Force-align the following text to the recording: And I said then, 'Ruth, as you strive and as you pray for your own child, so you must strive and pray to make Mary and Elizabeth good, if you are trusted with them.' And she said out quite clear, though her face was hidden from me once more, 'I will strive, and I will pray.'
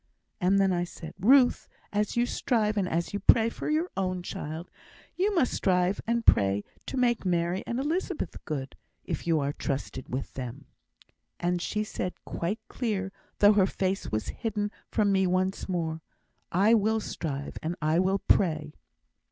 And 0.39 0.59
I 0.73 0.83
said 0.83 1.13
then, 1.19 1.29
'Ruth, 1.29 1.67
as 1.93 2.17
you 2.17 2.25
strive 2.25 2.75
and 2.75 2.89
as 2.89 3.13
you 3.13 3.19
pray 3.19 3.49
for 3.49 3.69
your 3.69 3.91
own 3.95 4.23
child, 4.23 4.71
so 4.71 5.11
you 5.21 5.35
must 5.35 5.53
strive 5.53 6.01
and 6.07 6.25
pray 6.25 6.63
to 6.87 6.97
make 6.97 7.23
Mary 7.23 7.63
and 7.67 7.79
Elizabeth 7.79 8.43
good, 8.45 8.75
if 9.03 9.27
you 9.27 9.39
are 9.39 9.53
trusted 9.53 10.09
with 10.09 10.33
them.' 10.33 10.65
And 11.39 11.61
she 11.61 11.83
said 11.83 12.13
out 12.13 12.25
quite 12.25 12.59
clear, 12.67 13.11
though 13.37 13.53
her 13.53 13.67
face 13.67 14.11
was 14.11 14.29
hidden 14.29 14.71
from 14.89 15.11
me 15.11 15.27
once 15.27 15.69
more, 15.69 16.01
'I 16.51 16.73
will 16.73 16.99
strive, 16.99 17.59
and 17.61 17.75
I 17.79 17.99
will 17.99 18.17
pray.' 18.17 18.73